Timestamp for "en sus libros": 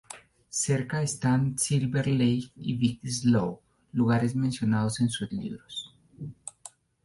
4.99-5.95